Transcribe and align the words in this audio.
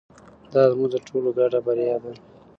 دا 0.53 0.61
زموږ 0.71 0.87
د 0.91 0.95
ټولو 1.07 1.29
ګډه 1.37 1.59
بریا 1.65 1.95
ده. 2.03 2.11